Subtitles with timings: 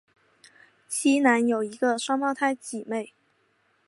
[0.87, 3.13] 基南有一个双胞胎姊妹。